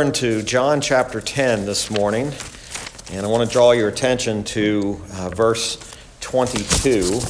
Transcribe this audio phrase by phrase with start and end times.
[0.00, 2.32] turn to John chapter 10 this morning,
[3.12, 5.76] and I want to draw your attention to uh, verse
[6.22, 7.20] 22.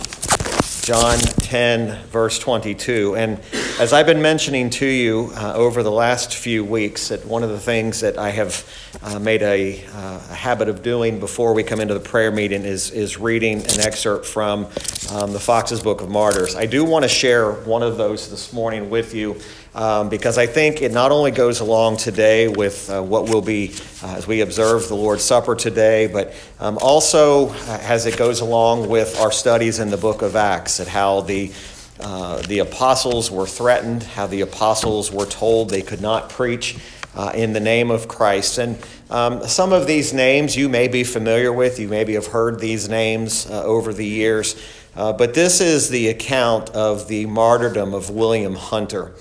[0.82, 3.16] John 10, verse 22.
[3.16, 3.40] And
[3.80, 7.50] as I've been mentioning to you uh, over the last few weeks, that one of
[7.50, 8.64] the things that I have
[9.02, 12.62] uh, made a, uh, a, habit of doing before we come into the prayer meeting
[12.62, 14.66] is, is reading an excerpt from
[15.10, 16.54] um, the Foxe's Book of Martyrs.
[16.54, 19.40] I do want to share one of those this morning with you
[19.74, 23.72] um, because I think it not only goes along today with uh, what will be
[24.02, 28.40] uh, as we observe the Lord's Supper today, but um, also uh, as it goes
[28.40, 31.52] along with our studies in the book of Acts, at how the
[32.00, 36.78] uh, the apostles were threatened, how the apostles were told they could not preach
[37.14, 38.56] uh, in the name of Christ.
[38.56, 38.78] And
[39.10, 42.88] um, some of these names you may be familiar with, you maybe have heard these
[42.88, 44.58] names uh, over the years,
[44.96, 49.12] but this is the account of the martyrdom of William Hunter.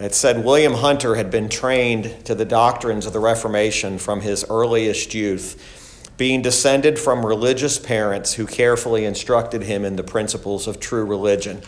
[0.00, 4.46] It said William Hunter had been trained to the doctrines of the Reformation from his
[4.48, 10.80] earliest youth, being descended from religious parents who carefully instructed him in the principles of
[10.80, 11.60] true religion.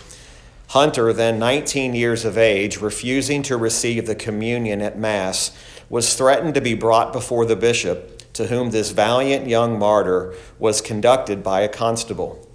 [0.69, 5.55] Hunter, then 19 years of age, refusing to receive the communion at Mass,
[5.91, 10.81] was threatened to be brought before the bishop, to whom this valiant young martyr was
[10.81, 12.49] conducted by a constable.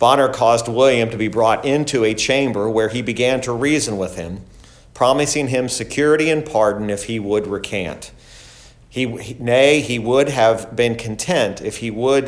[0.00, 4.16] Bonner caused William to be brought into a chamber where he began to reason with
[4.16, 4.40] him
[4.94, 8.12] promising him security and pardon if he would recant.
[8.88, 9.06] He,
[9.38, 12.26] nay, he would have been content if he would.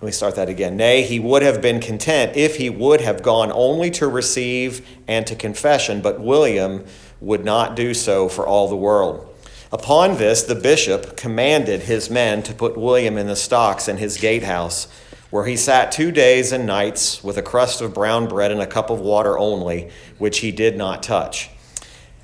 [0.00, 0.76] Let me start that again.
[0.76, 5.26] Nay, he would have been content if he would have gone only to receive and
[5.26, 6.84] to confession, but William
[7.20, 9.24] would not do so for all the world.
[9.72, 14.16] Upon this, the bishop commanded his men to put William in the stocks in his
[14.18, 14.86] gatehouse
[15.30, 18.66] where he sat two days and nights with a crust of brown bread and a
[18.66, 21.50] cup of water only, which he did not touch.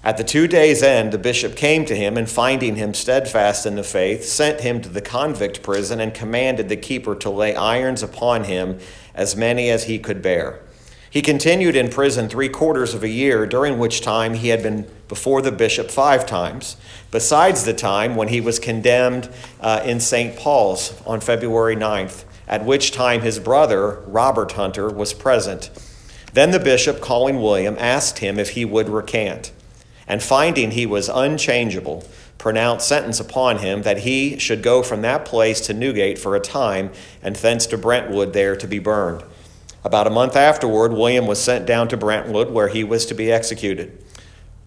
[0.02, 3.74] At the two days' end, the bishop came to him, and finding him steadfast in
[3.74, 8.02] the faith, sent him to the convict prison and commanded the keeper to lay irons
[8.02, 8.78] upon him,
[9.14, 10.60] as many as he could bear.
[11.08, 14.86] He continued in prison three quarters of a year, during which time he had been
[15.08, 16.76] before the bishop five times,
[17.10, 20.36] besides the time when he was condemned uh, in St.
[20.36, 25.70] Paul's on February 9th at which time his brother, Robert Hunter, was present.
[26.32, 29.52] Then the bishop, calling William, asked him if he would recant,
[30.06, 32.04] and finding he was unchangeable,
[32.38, 36.40] pronounced sentence upon him that he should go from that place to Newgate for a
[36.40, 36.90] time,
[37.22, 39.22] and thence to Brentwood there to be burned.
[39.84, 43.30] About a month afterward, William was sent down to Brentwood, where he was to be
[43.30, 44.02] executed.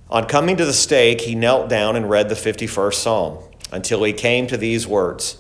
[0.10, 3.40] On coming to the stake, he knelt down and read the 51st Psalm
[3.72, 5.38] until he came to these words.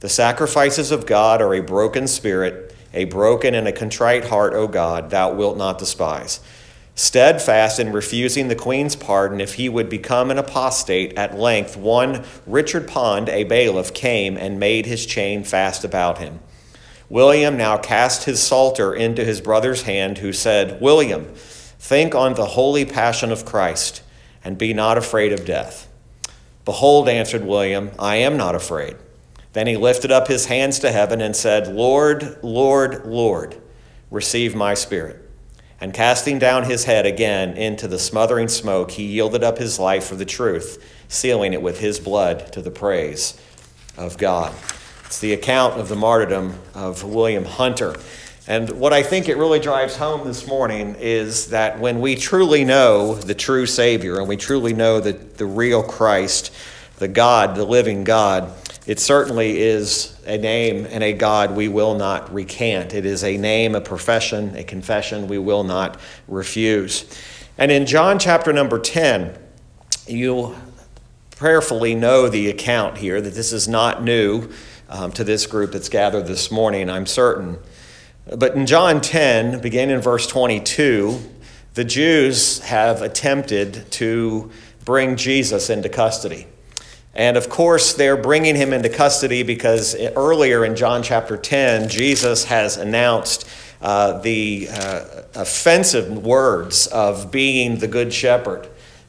[0.00, 4.68] The sacrifices of God are a broken spirit, a broken and a contrite heart, O
[4.68, 6.38] God, thou wilt not despise.
[6.94, 12.24] Steadfast in refusing the queen's pardon, if he would become an apostate, at length one
[12.46, 16.40] Richard Pond, a bailiff, came and made his chain fast about him.
[17.08, 21.24] William now cast his psalter into his brother's hand, who said, William,
[21.78, 24.02] think on the holy passion of Christ,
[24.44, 25.88] and be not afraid of death.
[26.64, 28.96] Behold, answered William, I am not afraid.
[29.58, 33.60] Then he lifted up his hands to heaven and said, Lord, Lord, Lord,
[34.08, 35.28] receive my spirit.
[35.80, 40.06] And casting down his head again into the smothering smoke, he yielded up his life
[40.06, 43.36] for the truth, sealing it with his blood to the praise
[43.96, 44.54] of God.
[45.06, 47.96] It's the account of the martyrdom of William Hunter.
[48.46, 52.64] And what I think it really drives home this morning is that when we truly
[52.64, 56.54] know the true Savior and we truly know the, the real Christ,
[56.98, 58.54] the God, the living God,
[58.88, 62.94] it certainly is a name and a God we will not recant.
[62.94, 67.04] It is a name, a profession, a confession we will not refuse.
[67.58, 69.38] And in John chapter number 10,
[70.06, 70.56] you
[71.32, 74.48] prayerfully know the account here that this is not new
[74.88, 77.58] um, to this group that's gathered this morning, I'm certain.
[78.38, 81.20] But in John 10, beginning in verse 22,
[81.74, 84.50] the Jews have attempted to
[84.86, 86.46] bring Jesus into custody.
[87.18, 92.44] And of course, they're bringing him into custody because earlier in John chapter 10, Jesus
[92.44, 93.46] has announced
[93.82, 95.00] uh, the uh,
[95.34, 98.68] offensive words of being the good shepherd,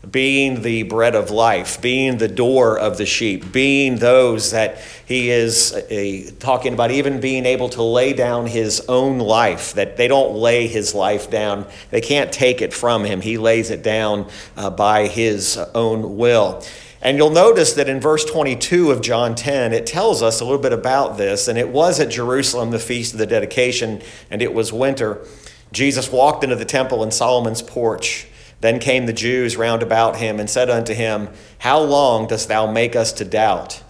[0.09, 5.29] being the bread of life, being the door of the sheep, being those that he
[5.29, 10.07] is uh, talking about, even being able to lay down his own life, that they
[10.07, 11.63] don't lay his life down.
[11.91, 13.21] They can't take it from him.
[13.21, 16.63] He lays it down uh, by his own will.
[17.01, 20.61] And you'll notice that in verse 22 of John 10, it tells us a little
[20.61, 21.47] bit about this.
[21.47, 25.25] And it was at Jerusalem, the feast of the dedication, and it was winter.
[25.71, 28.27] Jesus walked into the temple in Solomon's porch
[28.61, 31.29] Then came the Jews round about him and said unto him,
[31.59, 33.81] How long dost thou make us to doubt?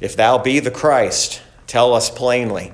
[0.00, 2.72] If thou be the Christ, tell us plainly.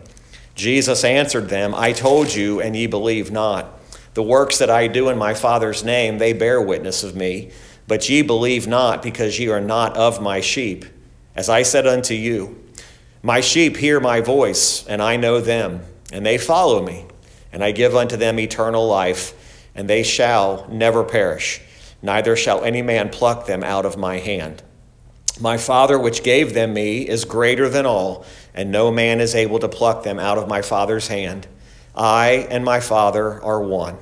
[0.57, 3.69] Jesus answered them, I told you, and ye believe not.
[4.15, 7.51] The works that I do in my Father's name, they bear witness of me.
[7.87, 10.85] But ye believe not, because ye are not of my sheep.
[11.35, 12.63] As I said unto you,
[13.23, 15.83] My sheep hear my voice, and I know them,
[16.13, 17.07] and they follow me.
[17.53, 19.35] And I give unto them eternal life
[19.75, 21.61] and they shall never perish,
[22.01, 24.63] neither shall any man pluck them out of my hand.
[25.41, 29.59] My Father, which gave them me, is greater than all, and no man is able
[29.59, 31.49] to pluck them out of my Father's hand.
[31.97, 33.99] I and my Father are one.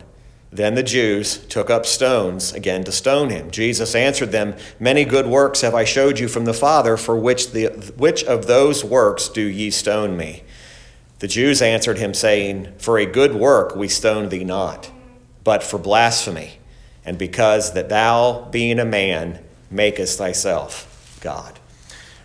[0.53, 3.51] Then the Jews took up stones again to stone him.
[3.51, 7.53] Jesus answered them, Many good works have I showed you from the Father, for which,
[7.53, 10.43] the, which of those works do ye stone me?
[11.21, 14.91] The Jews answered him, saying, For a good work we stone thee not
[15.45, 16.59] but for blasphemy,
[17.05, 19.41] and because that thou, being a man,
[19.71, 21.59] makest thyself God.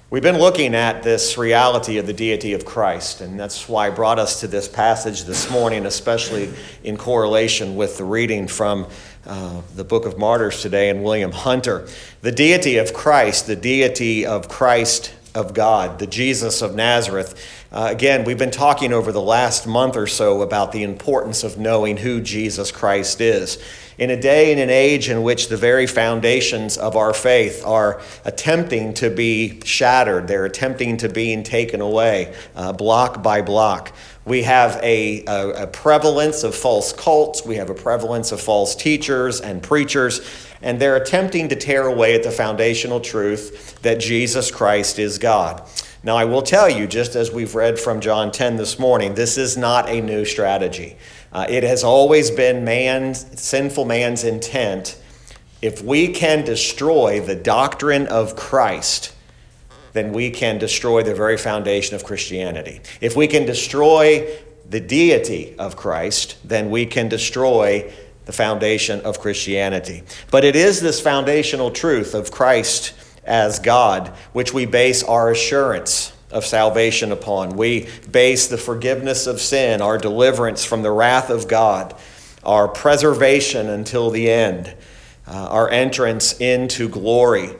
[0.10, 3.90] We've been looking at this reality of the deity of Christ, and that's why I
[3.90, 8.88] brought us to this passage this morning, especially in correlation with the reading from
[9.26, 11.90] uh, the book of Martyrs today and William Hunter.
[12.22, 17.40] The deity of Christ, the deity of Christ of God, the Jesus of Nazareth.
[17.72, 21.60] Uh, again, we've been talking over the last month or so about the importance of
[21.60, 23.64] knowing who Jesus Christ is.
[24.00, 28.02] In a day and an age in which the very foundations of our faith are
[28.26, 33.94] attempting to be shattered, they're attempting to be taken away uh, block by block.
[34.26, 38.76] We have a, a, a prevalence of false cults, we have a prevalence of false
[38.76, 44.52] teachers and preachers and they're attempting to tear away at the foundational truth that Jesus
[44.52, 45.68] Christ is God.
[46.04, 49.38] Now, I will tell you, just as we've read from John 10 this morning, this
[49.38, 50.96] is not a new strategy.
[51.32, 55.02] Uh, it has always been man's, sinful man's intent.
[55.62, 59.14] If we can destroy the doctrine of Christ,
[59.94, 62.82] then we can destroy the very foundation of Christianity.
[63.02, 64.28] If we can destroy
[64.70, 67.92] the deity of Christ, then we can destroy
[68.28, 70.04] the foundation of Christianity.
[70.30, 72.94] But it is this foundational truth of Christ
[73.24, 77.56] as God which we base our assurance of salvation upon.
[77.56, 81.96] We base the forgiveness of sin, our deliverance from the wrath of God,
[82.44, 84.76] our preservation until the end,
[85.26, 87.56] uh, our entrance into glory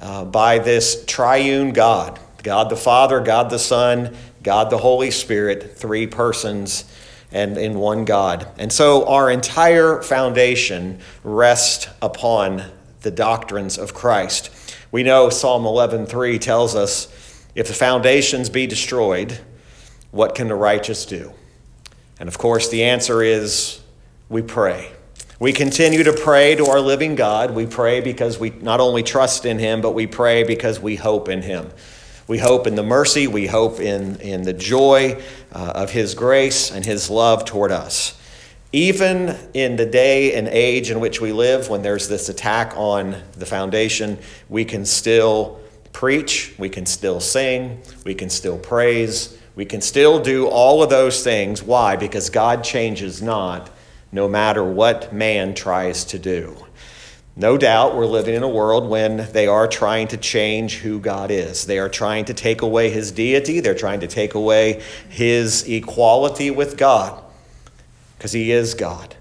[0.00, 5.76] uh, by this triune God God the Father, God the Son, God the Holy Spirit,
[5.76, 6.89] three persons
[7.32, 8.46] and in one God.
[8.58, 12.64] And so our entire foundation rests upon
[13.02, 14.50] the doctrines of Christ.
[14.92, 17.08] We know Psalm 11:3 tells us,
[17.54, 19.38] if the foundations be destroyed,
[20.10, 21.32] what can the righteous do?
[22.18, 23.80] And of course, the answer is
[24.28, 24.92] we pray.
[25.38, 27.52] We continue to pray to our living God.
[27.52, 31.30] We pray because we not only trust in Him, but we pray because we hope
[31.30, 31.70] in Him.
[32.30, 36.70] We hope in the mercy, we hope in, in the joy uh, of His grace
[36.70, 38.16] and His love toward us.
[38.70, 43.20] Even in the day and age in which we live, when there's this attack on
[43.32, 44.16] the foundation,
[44.48, 45.58] we can still
[45.92, 50.88] preach, we can still sing, we can still praise, we can still do all of
[50.88, 51.64] those things.
[51.64, 51.96] Why?
[51.96, 53.70] Because God changes not,
[54.12, 56.56] no matter what man tries to do.
[57.36, 61.30] No doubt we're living in a world when they are trying to change who God
[61.30, 61.64] is.
[61.64, 66.50] They are trying to take away his deity, they're trying to take away his equality
[66.50, 67.22] with God
[68.18, 69.14] because he is God.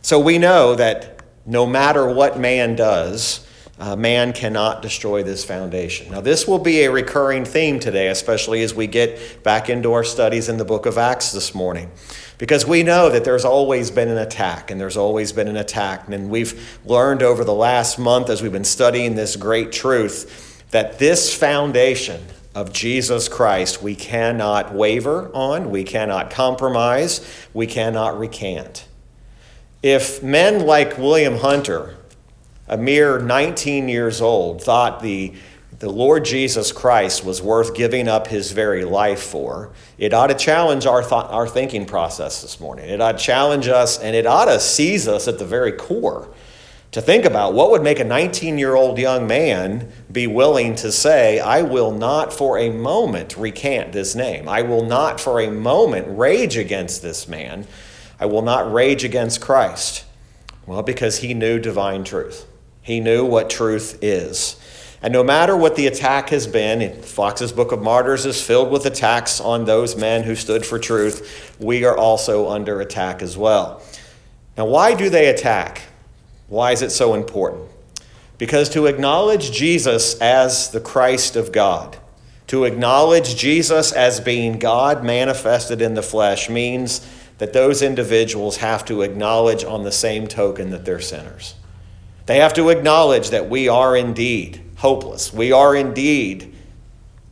[0.00, 3.45] So we know that no matter what man does,
[3.78, 6.10] uh, man cannot destroy this foundation.
[6.10, 10.04] Now, this will be a recurring theme today, especially as we get back into our
[10.04, 11.90] studies in the book of Acts this morning.
[12.38, 16.08] Because we know that there's always been an attack, and there's always been an attack.
[16.08, 20.98] And we've learned over the last month as we've been studying this great truth that
[20.98, 22.22] this foundation
[22.54, 27.20] of Jesus Christ we cannot waver on, we cannot compromise,
[27.52, 28.88] we cannot recant.
[29.82, 31.96] If men like William Hunter,
[32.68, 35.34] a mere 19 years old, thought the
[35.78, 40.34] the Lord Jesus Christ was worth giving up his very life for, it ought to
[40.34, 42.88] challenge our, th- our thinking process this morning.
[42.88, 46.30] It ought to challenge us and it ought to seize us at the very core
[46.92, 50.90] to think about what would make a 19 year old young man be willing to
[50.90, 54.48] say, I will not for a moment recant this name.
[54.48, 57.66] I will not for a moment rage against this man.
[58.18, 60.06] I will not rage against Christ.
[60.64, 62.46] Well, because he knew divine truth,
[62.86, 64.54] he knew what truth is.
[65.02, 68.86] And no matter what the attack has been, Foxe's Book of Martyrs is filled with
[68.86, 71.56] attacks on those men who stood for truth.
[71.58, 73.82] We are also under attack as well.
[74.56, 75.82] Now, why do they attack?
[76.46, 77.68] Why is it so important?
[78.38, 81.98] Because to acknowledge Jesus as the Christ of God,
[82.46, 87.04] to acknowledge Jesus as being God manifested in the flesh, means
[87.38, 91.56] that those individuals have to acknowledge on the same token that they're sinners.
[92.26, 95.32] They have to acknowledge that we are indeed hopeless.
[95.32, 96.54] We are indeed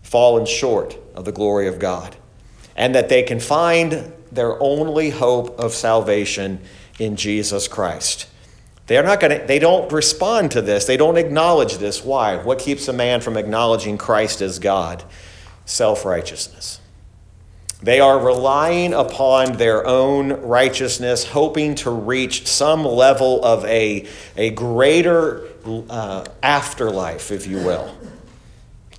[0.03, 2.17] fallen short of the glory of God.
[2.77, 6.61] And that they can find their only hope of salvation
[6.99, 8.29] in Jesus Christ.
[8.87, 10.85] They're not going to, they don't respond to this.
[10.85, 12.05] They don't acknowledge this.
[12.05, 12.37] Why?
[12.37, 15.05] What keeps a man from acknowledging Christ as God?
[15.65, 16.81] Self righteousness.
[17.85, 24.07] They are relying upon their own righteousness, hoping to reach some level of a,
[24.39, 25.47] a greater
[25.91, 27.95] uh, afterlife, if you will.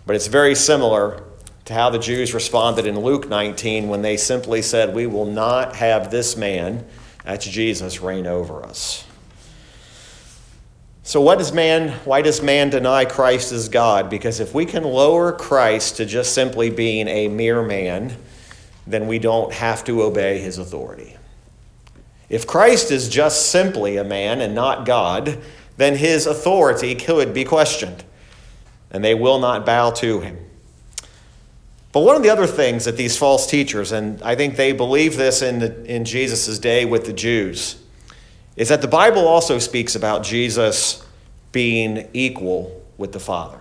[0.05, 1.23] But it's very similar
[1.65, 5.77] to how the Jews responded in Luke 19 when they simply said, We will not
[5.77, 6.85] have this man,
[7.23, 9.03] that's Jesus, reign over us.
[11.01, 14.11] So, what does man, why does man deny Christ as God?
[14.11, 18.15] Because if we can lower Christ to just simply being a mere man,
[18.87, 21.17] then we don't have to obey his authority.
[22.29, 25.39] If Christ is just simply a man and not God,
[25.77, 28.03] then his authority could be questioned,
[28.91, 30.37] and they will not bow to him.
[31.91, 35.15] But one of the other things that these false teachers, and I think they believe
[35.15, 37.77] this in, the, in Jesus' day with the Jews,
[38.57, 41.05] is that the Bible also speaks about Jesus
[41.51, 43.59] being equal with the Father.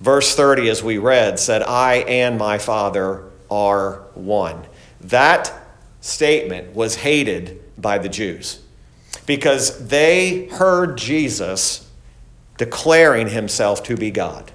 [0.00, 4.66] Verse 30, as we read, said, I and my Father are one.
[5.00, 5.52] That
[6.00, 8.60] statement was hated by the Jews
[9.26, 11.90] because they heard Jesus
[12.56, 14.52] declaring himself to be God.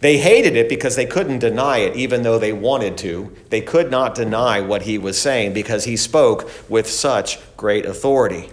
[0.00, 3.34] They hated it because they couldn't deny it, even though they wanted to.
[3.50, 8.50] They could not deny what he was saying because he spoke with such great authority.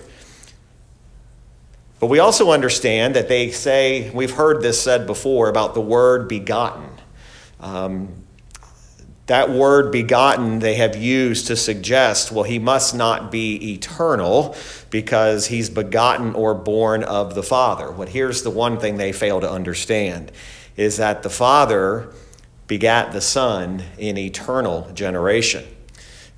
[2.00, 6.28] But we also understand that they say, we've heard this said before about the word
[6.28, 6.90] begotten.
[7.60, 8.25] Um,
[9.28, 14.56] that word begotten they have used to suggest, well, he must not be eternal
[14.90, 17.92] because he's begotten or born of the Father.
[17.92, 20.32] But here's the one thing they fail to understand
[20.78, 22.10] is that the Father
[22.68, 25.66] begat the Son in eternal generation.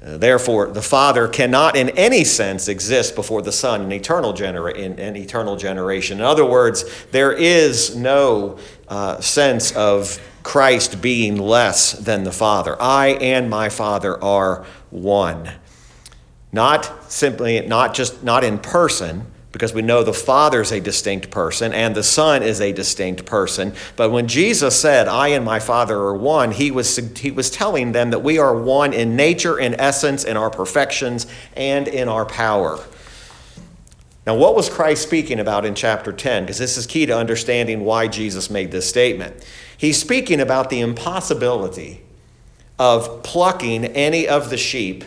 [0.06, 4.74] Uh, therefore, the Father cannot in any sense exist before the Son in eternal, genera-
[4.74, 6.20] in, in eternal generation.
[6.20, 12.82] In other words, there is no uh, sense of Christ being less than the Father.
[12.82, 15.52] I and my Father are one.
[16.54, 21.32] Not simply, not just, not in person, because we know the Father is a distinct
[21.32, 23.74] person and the Son is a distinct person.
[23.98, 27.92] But when Jesus said, I and my Father are one, he was, he was telling
[27.92, 31.28] them that we are one in nature, in essence, in our perfections,
[31.58, 32.80] and in our power.
[34.28, 36.44] Now, what was Christ speaking about in chapter 10?
[36.44, 39.42] Because this is key to understanding why Jesus made this statement.
[39.78, 42.02] He's speaking about the impossibility
[42.78, 45.06] of plucking any of the sheep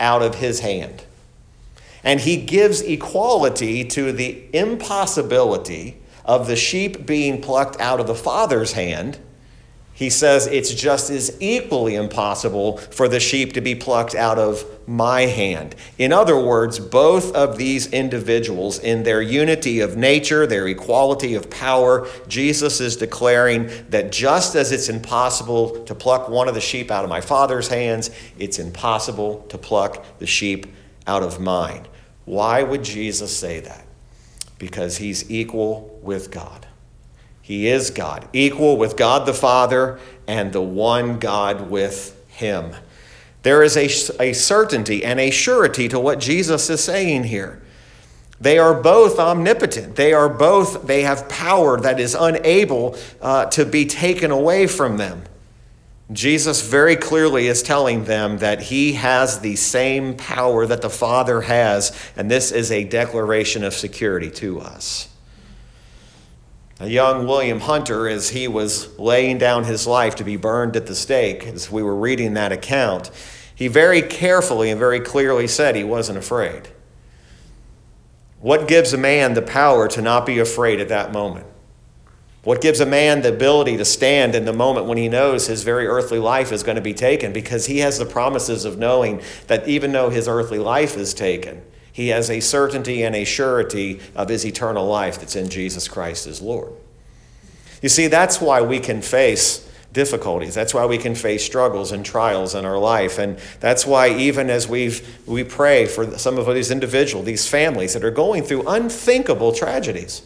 [0.00, 1.04] out of his hand.
[2.02, 8.16] And he gives equality to the impossibility of the sheep being plucked out of the
[8.16, 9.20] Father's hand
[9.96, 14.62] he says it's just as equally impossible for the sheep to be plucked out of
[14.86, 15.74] my hand.
[15.96, 21.48] In other words, both of these individuals, in their unity of nature, their equality of
[21.48, 26.90] power, Jesus is declaring that just as it's impossible to pluck one of the sheep
[26.90, 30.66] out of my Father's hands, it's impossible to pluck the sheep
[31.06, 31.88] out of mine.
[32.26, 33.86] Why would Jesus say that?
[34.58, 36.66] Because he's equal with God.
[37.46, 42.74] He is God, equal with God the Father and the one God with him.
[43.44, 43.84] There is a,
[44.20, 47.62] a certainty and a surety to what Jesus is saying here.
[48.40, 49.94] They are both omnipotent.
[49.94, 54.96] They are both, they have power that is unable uh, to be taken away from
[54.96, 55.22] them.
[56.10, 61.42] Jesus very clearly is telling them that he has the same power that the Father
[61.42, 65.10] has, and this is a declaration of security to us.
[66.78, 70.86] A young William Hunter, as he was laying down his life to be burned at
[70.86, 73.10] the stake, as we were reading that account,
[73.54, 76.68] he very carefully and very clearly said he wasn't afraid.
[78.40, 81.46] What gives a man the power to not be afraid at that moment?
[82.44, 85.62] What gives a man the ability to stand in the moment when he knows his
[85.64, 87.32] very earthly life is going to be taken?
[87.32, 91.62] Because he has the promises of knowing that even though his earthly life is taken,
[91.96, 96.26] he has a certainty and a surety of his eternal life that's in Jesus Christ
[96.26, 96.74] as Lord.
[97.80, 100.54] You see, that's why we can face difficulties.
[100.54, 103.18] That's why we can face struggles and trials in our life.
[103.18, 107.94] And that's why even as we've, we pray for some of these individuals, these families
[107.94, 110.20] that are going through unthinkable tragedies,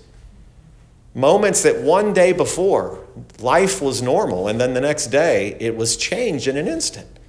[1.14, 2.98] moments that one day before
[3.38, 7.20] life was normal and then the next day it was changed in an instant.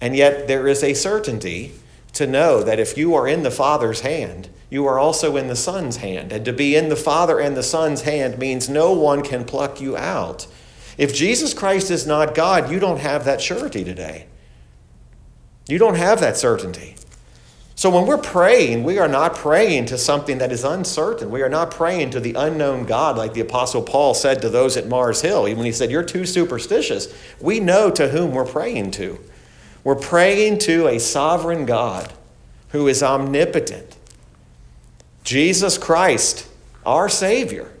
[0.00, 1.74] And yet there is a certainty
[2.16, 5.56] to know that if you are in the Father's hand, you are also in the
[5.56, 6.32] Son's hand.
[6.32, 9.80] And to be in the Father and the Son's hand means no one can pluck
[9.80, 10.46] you out.
[10.98, 14.26] If Jesus Christ is not God, you don't have that surety today.
[15.68, 16.96] You don't have that certainty.
[17.74, 21.30] So when we're praying, we are not praying to something that is uncertain.
[21.30, 24.78] We are not praying to the unknown God, like the Apostle Paul said to those
[24.78, 27.12] at Mars Hill when he said, You're too superstitious.
[27.38, 29.20] We know to whom we're praying to.
[29.86, 32.12] We're praying to a sovereign God
[32.70, 33.96] who is omnipotent.
[35.22, 36.48] Jesus Christ,
[36.84, 37.72] our Savior,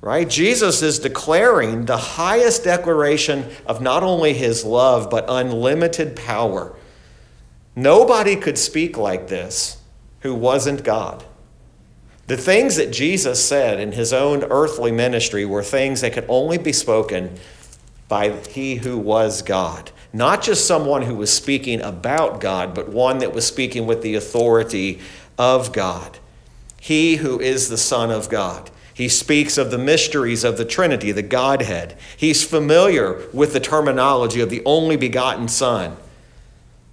[0.00, 0.30] right?
[0.30, 6.76] Jesus is declaring the highest declaration of not only his love, but unlimited power.
[7.74, 9.78] Nobody could speak like this
[10.20, 11.24] who wasn't God.
[12.28, 16.58] The things that Jesus said in his own earthly ministry were things that could only
[16.58, 17.36] be spoken
[18.08, 19.90] by he who was God.
[20.12, 24.14] Not just someone who was speaking about God, but one that was speaking with the
[24.14, 25.00] authority
[25.38, 26.18] of God.
[26.80, 28.70] He who is the Son of God.
[28.92, 31.96] He speaks of the mysteries of the Trinity, the Godhead.
[32.16, 35.96] He's familiar with the terminology of the only begotten Son.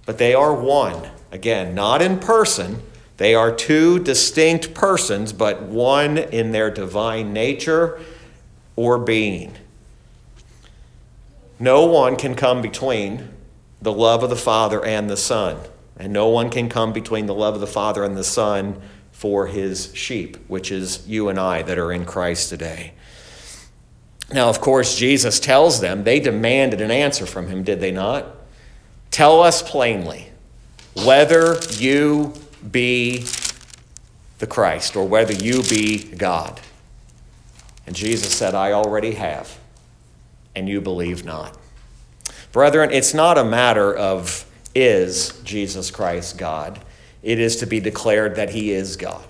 [0.04, 1.10] But they are one.
[1.30, 2.82] Again, not in person.
[3.18, 8.00] They are two distinct persons, but one in their divine nature
[8.74, 9.54] or being.
[11.62, 13.28] No one can come between
[13.80, 15.56] the love of the Father and the Son.
[15.96, 19.46] And no one can come between the love of the Father and the Son for
[19.46, 22.94] his sheep, which is you and I that are in Christ today.
[24.32, 28.26] Now, of course, Jesus tells them, they demanded an answer from him, did they not?
[29.12, 30.32] Tell us plainly
[31.04, 32.34] whether you
[32.72, 33.24] be
[34.40, 36.60] the Christ or whether you be God.
[37.86, 39.60] And Jesus said, I already have
[40.54, 41.56] and you believe not.
[42.52, 46.80] Brethren, it's not a matter of is Jesus Christ God,
[47.22, 49.24] it is to be declared that he is God.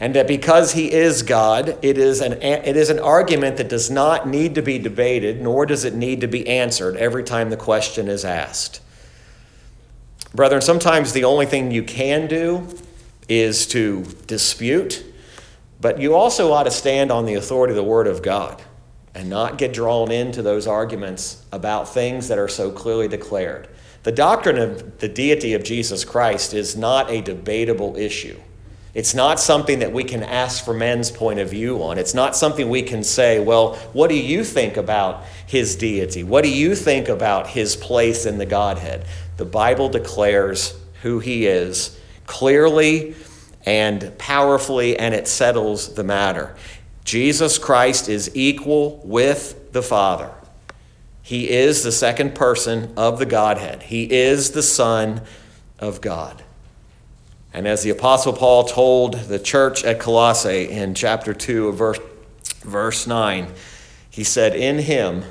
[0.00, 3.90] And that because he is God, it is, an, it is an argument that does
[3.90, 7.56] not need to be debated, nor does it need to be answered every time the
[7.56, 8.80] question is asked.
[10.34, 12.76] Brethren, sometimes the only thing you can do
[13.28, 15.04] is to dispute,
[15.80, 18.60] but you also ought to stand on the authority of the Word of God
[19.14, 23.68] and not get drawn into those arguments about things that are so clearly declared.
[24.02, 28.38] The doctrine of the deity of Jesus Christ is not a debatable issue.
[28.92, 31.98] It's not something that we can ask for men's point of view on.
[31.98, 36.22] It's not something we can say, well, what do you think about his deity?
[36.22, 39.04] What do you think about his place in the Godhead?
[39.36, 43.16] The Bible declares who he is clearly
[43.66, 46.54] and powerfully, and it settles the matter.
[47.04, 50.30] Jesus Christ is equal with the Father.
[51.22, 53.84] He is the second person of the Godhead.
[53.84, 55.22] He is the Son
[55.78, 56.42] of God.
[57.52, 62.00] And as the Apostle Paul told the church at Colossae in chapter 2 of verse,
[62.62, 63.52] verse 9,
[64.10, 65.24] he said, In him,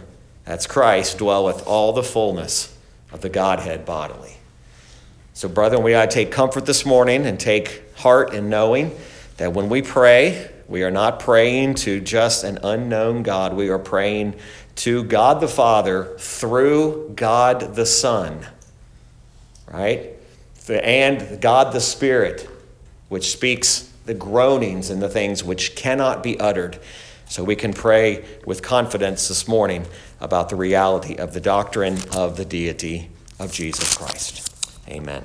[0.46, 2.78] that's Christ, dwelleth all the fullness
[3.12, 4.38] of the Godhead bodily.
[5.34, 8.96] So, brethren, we ought to take comfort this morning and take heart in knowing
[9.38, 13.54] that when we pray, we are not praying to just an unknown God.
[13.54, 14.36] We are praying
[14.78, 18.46] to God the Father through God the Son,
[19.72, 20.12] right?
[20.70, 22.50] And God the Spirit,
[23.10, 26.80] which speaks the groanings and the things which cannot be uttered.
[27.28, 29.86] So we can pray with confidence this morning
[30.20, 34.50] about the reality of the doctrine of the deity of Jesus Christ.
[34.88, 35.22] Amen.